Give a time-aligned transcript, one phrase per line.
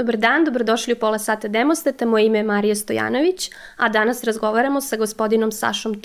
[0.00, 2.06] Dobar dan, dobrodošli u pola sata Demostata.
[2.06, 6.00] Moje ime je Marija Stojanović, a danas razgovaramo sa gospodinom Sašom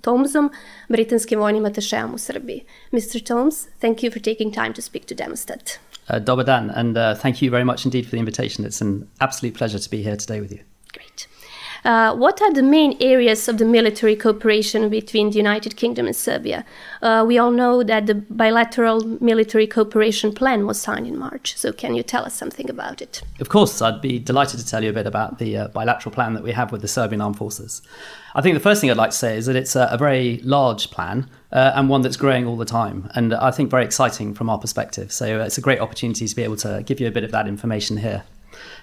[0.00, 0.50] Toumzom,
[0.88, 2.64] britanskim vojnim atešeom u Srbiji.
[2.92, 3.26] Mr.
[3.26, 5.78] Tomes, thank you for taking time to speak to Demostat.
[6.10, 8.66] Uh, dobar dan, and uh, thank you very much indeed for the invitation.
[8.66, 10.60] It's an absolute pleasure to be here today with you.
[10.92, 11.39] Great.
[11.84, 16.16] Uh, what are the main areas of the military cooperation between the United Kingdom and
[16.16, 16.64] Serbia?
[17.02, 21.56] Uh, we all know that the bilateral military cooperation plan was signed in March.
[21.56, 23.22] So, can you tell us something about it?
[23.40, 26.34] Of course, I'd be delighted to tell you a bit about the uh, bilateral plan
[26.34, 27.82] that we have with the Serbian Armed Forces.
[28.34, 30.90] I think the first thing I'd like to say is that it's a, very large
[30.90, 34.48] plan uh, and one that's growing all the time, and I think very exciting from
[34.48, 35.12] our perspective.
[35.12, 37.30] So, uh, it's a great opportunity to be able to give you a bit of
[37.32, 38.24] that information here.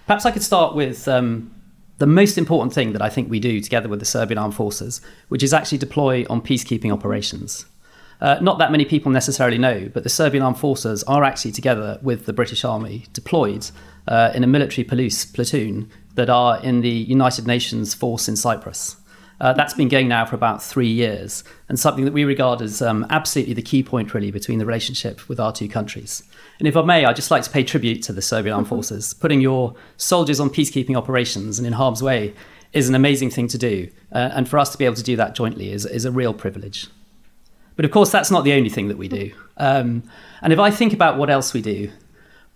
[0.05, 1.52] Perhaps I could start with um,
[1.97, 5.01] the most important thing that I think we do together with the Serbian Armed Forces,
[5.29, 7.65] which is actually deploy on peacekeeping operations.
[8.20, 11.99] Uh, not that many people necessarily know, but the Serbian Armed Forces are actually together
[12.01, 13.70] with the British Army deployed
[14.07, 18.95] uh, in a military police platoon that are in the United Nations force in Cyprus.
[19.40, 22.82] Uh, that's been going now for about three years, and something that we regard as
[22.82, 26.24] um, absolutely the key point, really, between the relationship with our two countries.
[26.60, 28.76] And if I may, I'd just like to pay tribute to the Serbian Armed mm-hmm.
[28.76, 29.13] Forces.
[29.13, 32.34] Putting your soldiers on peacekeeping operations and in harm's way
[32.74, 33.90] is an amazing thing to do.
[34.12, 36.34] Uh, and for us to be able to do that jointly is, is a real
[36.34, 36.88] privilege.
[37.76, 39.32] But of course, that's not the only thing that we do.
[39.57, 40.04] Um,
[40.41, 41.91] and if I think about what else we do,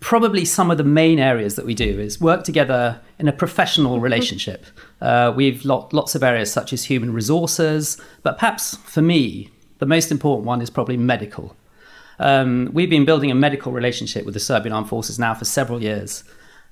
[0.02, 3.94] probably some of the main areas that we do is work together in a professional
[3.94, 4.04] mm-hmm.
[4.04, 4.66] relationship.
[5.00, 9.86] Uh, we've lot, lots of areas such as human resources, but perhaps for me, the
[9.86, 11.56] most important one is probably medical.
[12.20, 15.82] Um, we've been building a medical relationship with the Serbian Armed Forces now for several
[15.82, 16.24] years.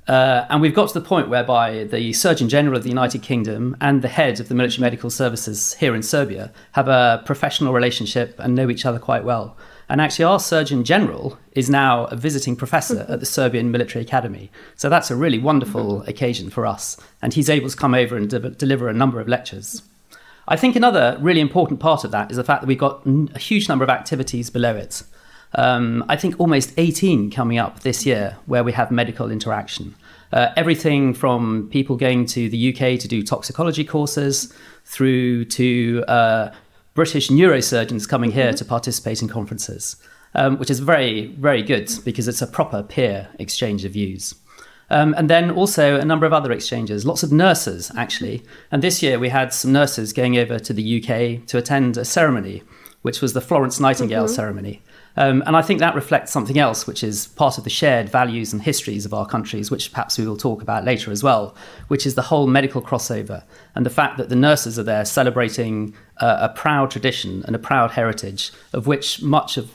[0.08, 3.78] Uh, and we've got to the point whereby the Surgeon General of the United Kingdom
[3.80, 8.36] and the head of the military medical services here in Serbia have a professional relationship
[8.40, 9.56] and know each other quite well.
[9.90, 14.52] And actually, our Surgeon General is now a visiting professor at the Serbian Military Academy.
[14.76, 16.96] So that's a really wonderful occasion for us.
[17.22, 19.82] And he's able to come over and de- deliver a number of lectures.
[20.48, 23.40] I think another really important part of that is the fact that we've got a
[23.40, 25.04] huge number of activities below it
[25.54, 29.96] um, I think almost 18 coming up this year where we have medical interaction.
[30.32, 34.54] Uh, everything from people going to the UK to do toxicology courses
[34.86, 36.52] through to uh,
[37.00, 38.58] British neurosurgeons coming here mm-hmm.
[38.58, 39.96] to participate in conferences,
[40.36, 44.36] um, which is very, very good because it's a proper peer exchange of views.
[44.90, 48.44] Um, and then also a number of other exchanges, lots of nurses actually.
[48.70, 52.04] And this year we had some nurses going over to the UK to attend a
[52.04, 52.64] ceremony,
[53.02, 54.36] which was the Florence Nightingale mm-hmm.
[54.36, 54.82] ceremony.
[55.18, 58.54] Um, and I think that reflects something else, which is part of the shared values
[58.54, 61.56] and histories of our countries, which perhaps we will talk about later as well,
[61.88, 63.44] which is the whole medical crossover
[63.76, 67.60] and the fact that the nurses are there celebrating uh, a proud tradition and a
[67.60, 69.72] proud heritage, of which much of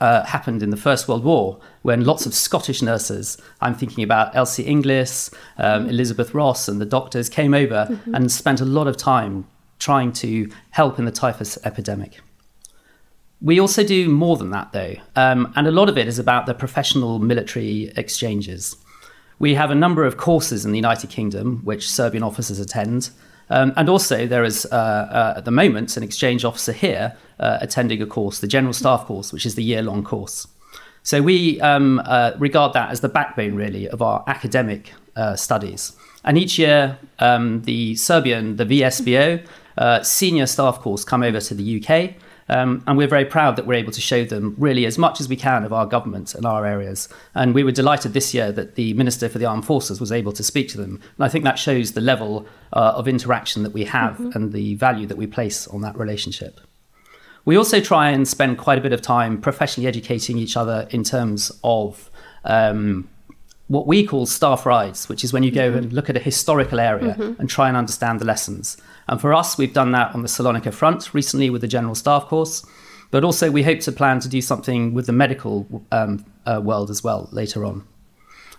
[0.00, 4.34] uh, happened in the First World War when lots of Scottish nurses, I'm thinking about
[4.34, 5.90] Elsie Inglis, um, mm-hmm.
[5.90, 8.14] Elizabeth Ross, and the doctors came over mm-hmm.
[8.14, 9.46] and spent a lot of time
[9.78, 12.20] trying to help in the typhus epidemic.
[13.40, 16.46] We also do more than that, though, um, and a lot of it is about
[16.46, 18.76] the professional military exchanges.
[19.38, 23.10] We have a number of courses in the United Kingdom which Serbian officers attend,
[23.48, 27.58] um, and also there is uh, uh, at the moment an exchange officer here uh,
[27.60, 30.48] attending a course, the General Staff course, which is the year-long course.
[31.04, 35.96] So we um, uh, regard that as the backbone, really, of our academic uh, studies.
[36.24, 39.46] And each year, um, the Serbian, the VSBO,
[39.78, 42.16] uh, senior staff course come over to the UK
[42.48, 45.28] um, and we're very proud that we're able to show them really as much as
[45.28, 47.08] we can of our government and our areas.
[47.34, 50.32] And we were delighted this year that the Minister for the Armed Forces was able
[50.32, 51.00] to speak to them.
[51.16, 54.30] And I think that shows the level uh, of interaction that we have mm-hmm.
[54.34, 56.60] and the value that we place on that relationship.
[57.44, 61.02] We also try and spend quite a bit of time professionally educating each other in
[61.02, 62.10] terms of
[62.44, 63.08] um,
[63.68, 65.78] what we call staff rides, which is when you go mm-hmm.
[65.78, 67.40] and look at a historical area mm-hmm.
[67.40, 68.78] and try and understand the lessons.
[69.06, 72.26] And for us, we've done that on the Salonika front recently with the General Staff
[72.26, 72.64] course,
[73.10, 76.90] but also we hope to plan to do something with the medical um, uh, world
[76.90, 77.86] as well later on.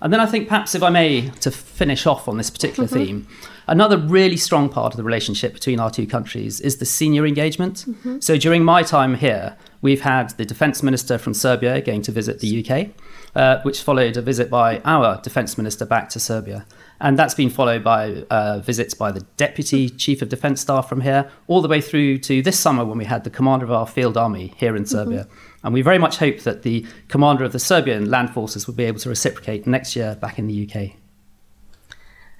[0.02, 2.98] And then I think perhaps, if I may, to finish off on this particular mm-hmm.
[2.98, 3.28] theme,
[3.68, 7.86] another really strong part of the relationship between our two countries is the senior engagement.
[7.88, 8.20] Mm-hmm.
[8.20, 12.40] So during my time here, we've had the defence minister from Serbia going to visit
[12.40, 12.90] the UK,
[13.36, 16.66] uh, which followed a visit by our defence minister back to Serbia.
[17.02, 21.02] And that's been followed by uh, visits by the Deputy Chief of Defence Staff from
[21.02, 23.88] here, all the way through to this summer when we had the commander of our
[23.88, 25.24] field army here in Serbia.
[25.24, 25.66] Mm-hmm.
[25.66, 28.86] And we very much hope that the commander of the Serbian land forces will be
[28.86, 30.96] able to reciprocate next year back in the UK.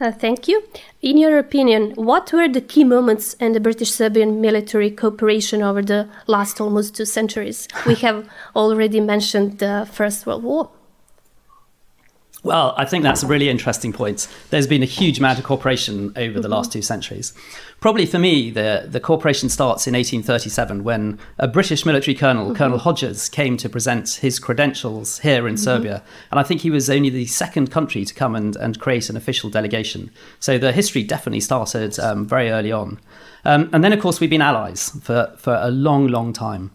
[0.02, 0.64] Uh, thank you.
[1.02, 5.82] In your opinion, what were the key moments in the British Serbian military cooperation over
[5.82, 7.68] the last almost two centuries?
[7.86, 10.72] We have already mentioned the First World War.
[12.42, 14.26] Well, I think that's a really interesting point.
[14.50, 16.54] There's been a huge amount of cooperation over the Mm-hmm.
[16.54, 17.34] last two centuries.
[17.82, 22.56] Probably for me, the, the cooperation starts in 1837 when a British military colonel, Mm-hmm.
[22.56, 26.02] Colonel Hodges, came to present his credentials here in Serbia.
[26.32, 29.18] And I think he was only the second country to come and, and create an
[29.18, 30.10] official delegation.
[30.40, 33.00] So the history definitely started um, very early on.
[33.44, 36.72] Um, and then, of course, we've been allies for, for a long, long time.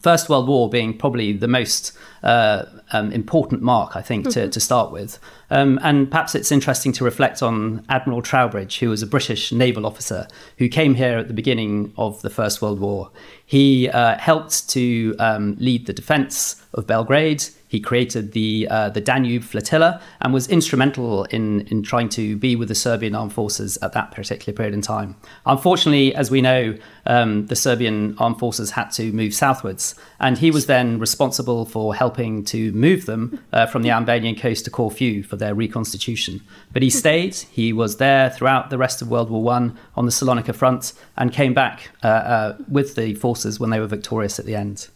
[0.00, 4.60] First World War being probably the most uh, um, important mark, I think, to, to
[4.60, 5.18] start with.
[5.50, 9.86] Um, and perhaps it's interesting to reflect on Admiral Troubridge, who was a British naval
[9.86, 10.28] officer
[10.58, 13.10] who came here at the beginning of the First World War.
[13.46, 17.44] He uh, helped to um, lead the defense of Belgrade.
[17.72, 22.54] He created the uh, the Danube flotilla and was instrumental in in trying to be
[22.54, 25.16] with the Serbian armed forces at that particular period in time.
[25.46, 26.76] Unfortunately, as we know,
[27.06, 31.94] um, the Serbian armed forces had to move southwards, and he was then responsible for
[31.94, 36.42] helping to move them uh, from the Albanian coast to Corfu for their reconstitution.
[36.74, 37.36] But he stayed.
[37.36, 41.32] He was there throughout the rest of World War One on the Salonika front, and
[41.32, 44.88] came back uh, uh, with the forces when they were victorious at the end.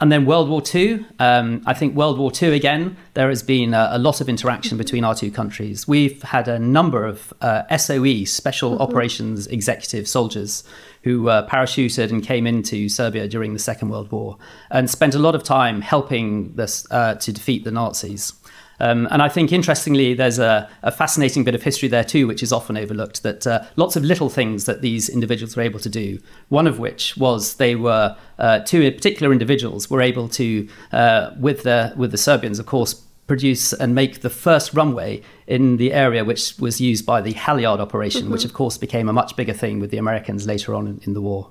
[0.00, 3.74] And then World War II, um, I think World War II again, there has been
[3.74, 5.86] a, a, lot of interaction between our two countries.
[5.86, 8.82] We've had a number of uh, SOE, Special mm-hmm.
[8.82, 10.64] Operations Executive soldiers,
[11.04, 14.38] who uh, parachuted and came into Serbia during the Second World War
[14.70, 18.32] and spent a lot of time helping this, uh, to defeat the Nazis.
[18.80, 22.42] Um, and I think, interestingly, there's a, a, fascinating bit of history there too, which
[22.42, 23.22] is often overlooked.
[23.22, 26.18] That uh, lots of little things that these individuals were able to do.
[26.48, 31.62] One of which was they were uh, two particular individuals were able to, uh, with
[31.62, 36.24] the with the Serbians, of course, produce and make the first runway in the area
[36.24, 38.32] which was used by the Halyard operation, mm-hmm.
[38.32, 41.14] which of course became a much bigger thing with the Americans later on in, in
[41.14, 41.50] the war.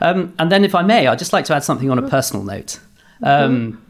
[0.00, 2.44] Um, and then, if I may, I'd just like to add something on a personal
[2.44, 2.80] note.
[3.22, 3.84] Um,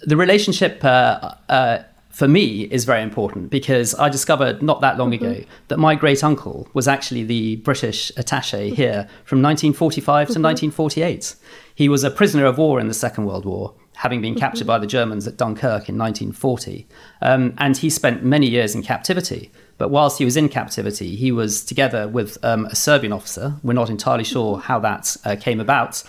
[0.00, 5.10] the relationship uh, uh, for me is very important because I discovered not that long
[5.10, 5.24] mm-hmm.
[5.24, 11.34] ago that my great uncle was actually the British attache here from 1945 to 1948.
[11.74, 13.74] He was a prisoner of war in the Second World War,
[14.04, 16.86] having been captured by the Germans at Dunkirk in 1940.
[17.22, 19.50] Um, and he spent many years in captivity.
[19.78, 23.54] But whilst he was in captivity, he was together with um, a Serbian officer.
[23.62, 26.02] We're not entirely sure how that uh, came about.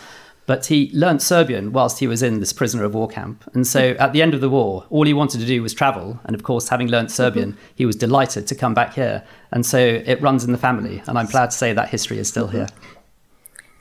[0.45, 3.50] But he learnt Serbian whilst he was in this prisoner of war camp.
[3.53, 6.19] And so at the end of the war, all he wanted to do was travel.
[6.25, 7.75] And of course, having learnt Serbian, mm-hmm.
[7.75, 9.24] he was delighted to come back here.
[9.53, 11.01] And so it runs in the family.
[11.07, 12.57] And I'm glad to say that history is still mm-hmm.
[12.57, 12.68] here.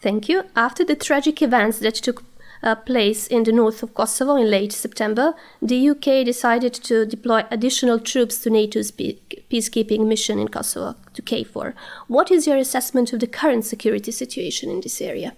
[0.00, 0.44] Thank you.
[0.54, 2.22] After the tragic events that took
[2.64, 7.44] uh, place in the north of Kosovo in late September, the UK decided to deploy
[7.50, 11.74] additional troops to NATO's peacekeeping mission in Kosovo, to KFOR.
[12.08, 15.34] What is your assessment of the current security situation in this area?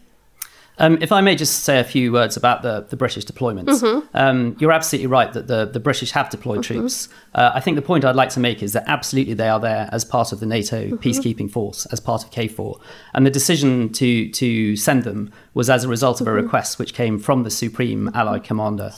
[0.78, 4.06] Um, if I may just say a few words about the, the British deployments, mm-hmm.
[4.14, 6.80] um, you're absolutely right that the, the British have deployed mm-hmm.
[6.80, 7.08] troops.
[7.34, 9.88] Uh, I think the point I'd like to make is that absolutely they are there
[9.90, 10.96] as part of the NATO mm-hmm.
[10.96, 12.78] peacekeeping force, as part of KFOR.
[13.14, 16.92] And the decision to, to send them was as a result of a request which
[16.92, 18.92] came from the Supreme Allied Commander.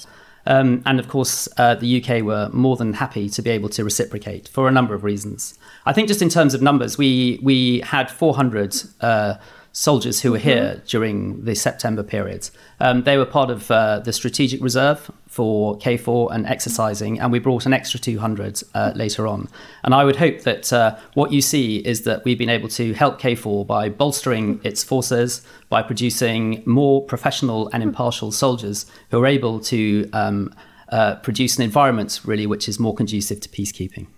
[0.46, 3.84] Um, and of course, uh, the UK were more than happy to be able to
[3.84, 5.58] reciprocate for a number of reasons.
[5.84, 8.74] I think just in terms of numbers, we, we had 400.
[9.00, 9.34] Uh,
[9.78, 10.86] soldiers who were here mm-hmm.
[10.86, 12.50] during the September period.
[12.80, 17.38] Um, they were part of uh, the strategic reserve for KFOR and exercising, and we
[17.38, 19.48] brought an extra 200 uh, later on.
[19.84, 22.92] And I would hope that uh, what you see is that we've been able to
[22.94, 29.26] help KFOR by bolstering its forces, by producing more professional and impartial soldiers who are
[29.26, 30.52] able to um,
[30.88, 34.08] uh, produce an environment really which is more conducive to peacekeeping.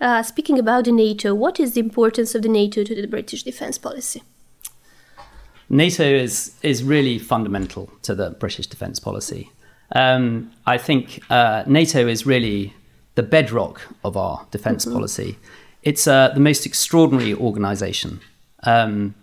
[0.00, 3.42] Uh, speaking about the NATO, what is the importance of the NATO to the British
[3.42, 4.22] defence policy?
[5.74, 9.50] NATO is is really fundamental to the British defence policy.
[9.92, 12.72] Um, I think uh, NATO is really
[13.16, 14.94] the bedrock of our defense mm-hmm.
[14.94, 15.36] policy.
[15.82, 18.20] It's uh, the most extraordinary organisation.
[18.62, 19.14] Um,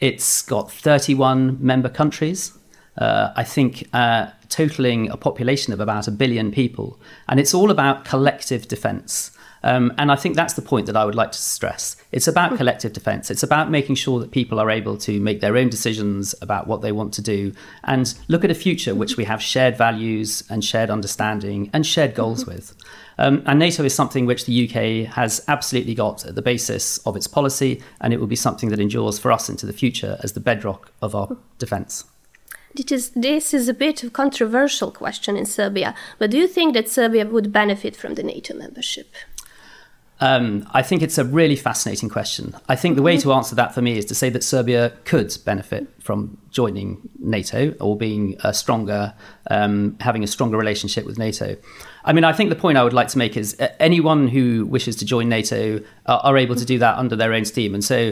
[0.00, 2.52] it's got 31 member countries.
[2.98, 7.70] Uh, I think uh, totaling a population of about a billion people, and it's all
[7.70, 9.30] about collective defence.
[9.64, 11.96] Um, and I think that's the point that I would like to stress.
[12.10, 12.56] It's about hmm.
[12.56, 13.30] collective defense.
[13.30, 16.82] It's about making sure that people are able to make their own decisions about what
[16.82, 17.52] they want to do
[17.84, 22.14] and look at a future which we have shared values and shared understanding and shared
[22.14, 22.54] goals mm-hmm.
[22.54, 22.74] with.
[23.18, 27.14] Um, and NATO is something which the UK has absolutely got at the basis of
[27.14, 30.32] its policy, and it will be something that endures for us into the future as
[30.32, 32.04] the bedrock of our defence.
[32.74, 36.72] Is, this is a bit of a controversial question in Serbia, but do you think
[36.72, 39.14] that Serbia would benefit from the NATO membership?
[40.22, 42.54] Um, I think it's a really fascinating question.
[42.68, 45.36] I think the way to answer that for me is to say that Serbia could
[45.44, 49.14] benefit from joining NATO or being a stronger,
[49.50, 51.56] um, having a stronger relationship with NATO.
[52.04, 54.66] I mean, I think the point I would like to make is uh, anyone who
[54.66, 57.74] wishes to join NATO are, are able to do that under their own steam.
[57.74, 58.10] And so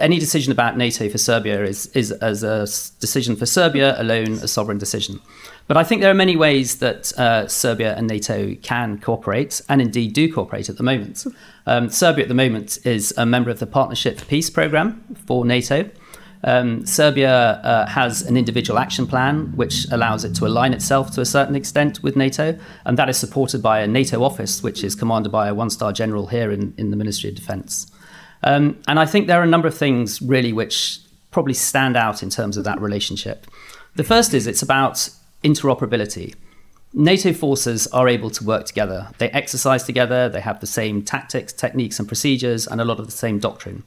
[0.00, 2.60] any decision about NATO for Serbia is, is as a
[3.00, 5.20] decision for Serbia alone, a sovereign decision.
[5.66, 9.82] But I think there are many ways that uh, Serbia and NATO can cooperate, and
[9.82, 11.26] indeed do cooperate at the moment.
[11.66, 15.44] Um, Serbia at the moment is a member of the Partnership for Peace programme for
[15.44, 15.90] NATO.
[16.44, 21.20] Um, Serbia uh, has an individual action plan which allows it to align itself to
[21.20, 24.94] a certain extent with NATO, and that is supported by a NATO office which is
[24.94, 27.90] commanded by a one star general here in, in the Ministry of Defence.
[28.44, 32.22] Um, and I think there are a number of things really which probably stand out
[32.22, 33.46] in terms of that relationship.
[33.96, 35.08] The first is it's about
[35.42, 36.34] interoperability.
[36.94, 39.08] NATO forces are able to work together.
[39.18, 43.06] They exercise together, they have the same tactics, techniques, and procedures, and a lot of
[43.06, 43.82] the same doctrine.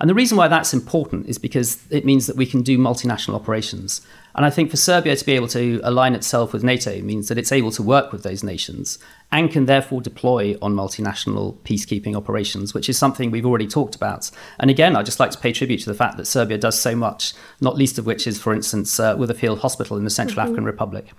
[0.00, 3.34] And the reason why that's important is because it means that we can do multinational
[3.34, 4.00] operations.
[4.34, 7.38] And I think for Serbia to be able to align itself with NATO means that
[7.38, 8.98] it's able to work with those nations
[9.30, 14.30] and can therefore deploy on multinational peacekeeping operations, which is something we've already talked about.
[14.58, 16.96] And again, I'd just like to pay tribute to the fact that Serbia does so
[16.96, 20.48] much, not least of which is, for instance, uh, Witherfield Hospital in the Central mm-hmm.
[20.48, 21.12] African Republic.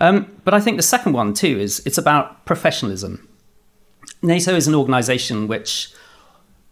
[0.00, 3.28] Um, but I think the second one, too, is it's about professionalism.
[4.22, 5.92] NATO is an organization which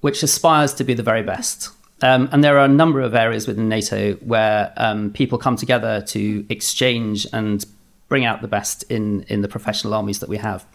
[0.00, 1.71] which aspires to be the very best.
[2.03, 6.03] Um, and there are a number of areas within NATO where um, people come together
[6.09, 7.65] to exchange and
[8.09, 10.67] bring out the best in, in the professional armies that we have.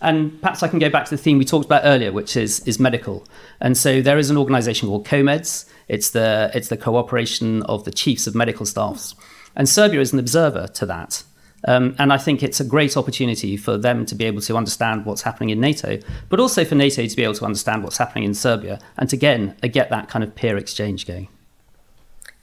[0.00, 2.60] And perhaps I can go back to the theme we talked about earlier, which is,
[2.60, 3.26] is medical.
[3.60, 5.66] And so there is an organization called COMEDS.
[5.88, 9.14] It's the, it's the cooperation of the chiefs of medical staffs.
[9.56, 11.22] And Serbia is an observer to that.
[11.66, 15.04] Um, and I think it's a great opportunity for them to be able to understand
[15.04, 15.98] what's happening in NATO,
[16.28, 19.16] but also for NATO to be able to understand what's happening in Serbia and to
[19.16, 21.28] again get that kind of peer exchange going.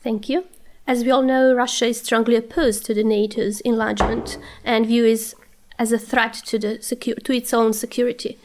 [0.03, 0.45] Thank you.
[0.85, 5.39] As we all know, Russia is strongly opposed to the NATO's enlargement and views it
[5.79, 8.37] as a threat to, to its own security.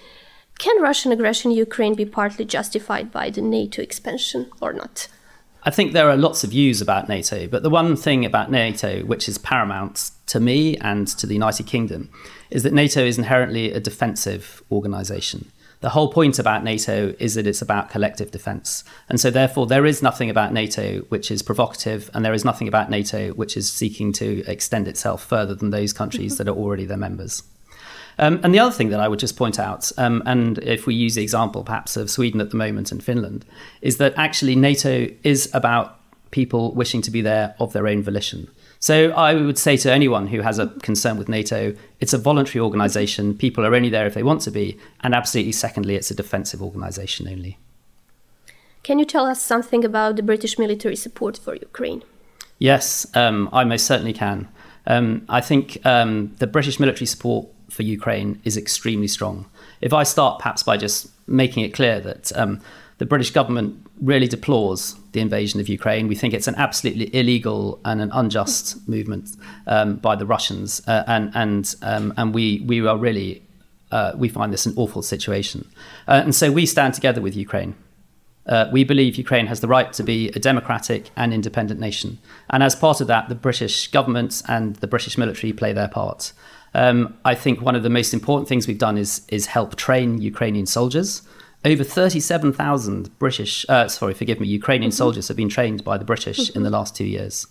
[0.58, 5.08] Can Russian aggression in Ukraine be partly justified by the NATO expansion or not?
[5.64, 9.04] I think there are lots of views about NATO, but the one thing about NATO
[9.04, 12.10] which is paramount to me and to the United Kingdom
[12.50, 15.52] is that NATO is inherently a defensive organization.
[15.78, 18.82] The whole point about NATO is that it's about collective defense.
[19.08, 22.66] And so, therefore, there is nothing about NATO which is provocative, and there is nothing
[22.68, 26.86] about NATO which is seeking to extend itself further than those countries that are already
[26.86, 27.42] their members.
[28.18, 30.94] Um, and the other thing that I would just point out, um, and if we
[30.94, 33.44] use the example perhaps of Sweden at the moment and Finland,
[33.80, 35.98] is that actually NATO is about
[36.30, 38.48] people wishing to be there of their own volition.
[38.80, 42.60] So I would say to anyone who has a concern with NATO, it's a voluntary
[42.60, 43.36] organisation.
[43.36, 44.76] People are only there if they want to be.
[45.02, 47.58] And absolutely, secondly, it's a defensive organisation only.
[48.82, 52.02] Can you tell us something about the British military support for Ukraine?
[52.58, 54.48] Yes, um, I most certainly can.
[54.88, 59.46] Um, I think um, the British military support for Ukraine is extremely strong.
[59.80, 62.60] If I start perhaps by just making it clear that um,
[62.98, 67.80] the British government really deplores the invasion of Ukraine, we think it's an absolutely illegal
[67.84, 69.30] and an unjust movement
[69.66, 73.42] um, by the Russians, uh, and and um, and we we are really
[73.90, 75.68] uh, we find this an awful situation,
[76.06, 77.74] uh, and so we stand together with Ukraine.
[78.44, 82.18] Uh, we believe Ukraine has the right to be a democratic and independent nation.
[82.50, 86.32] And as part of that, the British government and the British military play their part.
[86.74, 90.20] Um, I think one of the most important things we've done is is help train
[90.20, 91.22] Ukrainian soldiers.
[91.64, 94.96] Over 37,000 British, uh, sorry, forgive me, Ukrainian mm-hmm.
[94.96, 96.58] soldiers have been trained by the British mm-hmm.
[96.58, 97.46] in the last two years.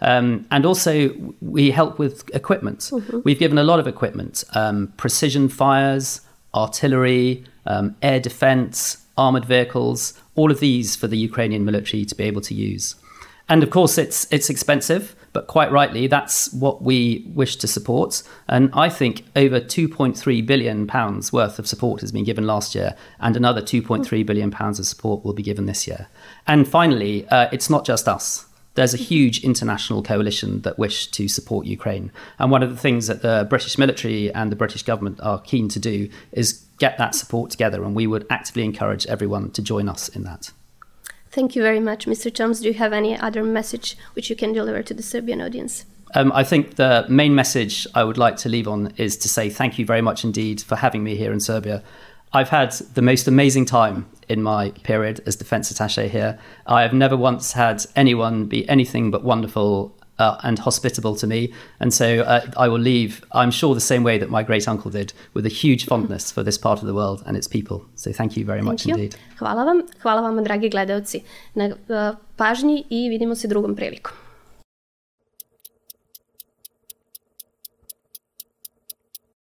[0.00, 2.78] Um, and also, we help with equipment.
[2.80, 3.20] Mm-hmm.
[3.24, 6.20] We've given a lot of equipment um, precision fires,
[6.54, 12.22] artillery, um, air defense, armored vehicles, all of these for the Ukrainian military to be
[12.24, 12.94] able to use.
[13.48, 15.15] And of course, it's, it's expensive.
[15.36, 18.22] But quite rightly, that's what we wish to support.
[18.48, 22.96] And I think over 2.3 billion pounds worth of support has been given last year,
[23.20, 26.08] and another 2.3 billion pounds of support will be given this year.
[26.46, 28.46] And finally, uh, it's not just us.
[28.76, 32.12] There's a huge international coalition that wish to support Ukraine.
[32.38, 35.68] And one of the things that the British military and the British government are keen
[35.68, 37.84] to do is get that support together.
[37.84, 40.50] And we would actively encourage everyone to join us in that.
[41.30, 42.32] Thank you very much, Mr.
[42.32, 42.60] Toms.
[42.60, 45.84] Do you have any other message which you can deliver to the Serbian audience?
[46.14, 49.50] Um, I think the main message I would like to leave on is to say
[49.50, 51.82] thank you very much indeed for having me here in Serbia.
[52.32, 56.38] I've had the most amazing time in my period as defense attaché here.
[56.66, 61.52] I have never once had anyone be anything but wonderful uh, and hospitable to me.
[61.80, 64.90] And so uh, I will leave, I'm sure, the same way that my great uncle
[64.90, 67.84] did, with a huge fondness for this part of the world and its people.
[67.94, 68.94] So thank you very thank much you.
[68.94, 69.16] indeed.
[69.38, 71.22] Hvala vam, hvala vam, dragi gledalci,
[71.54, 74.25] na uh, pažnji i vidimo se drugom prilikom.